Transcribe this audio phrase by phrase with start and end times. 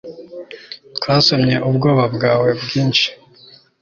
[0.97, 3.07] twasomye ubwoba bwawe bwinshi